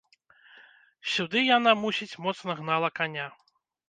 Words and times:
Сюды 1.15 1.43
яна, 1.57 1.71
мусіць, 1.81 2.19
моцна 2.25 2.51
гнала 2.63 2.89
каня. 2.97 3.27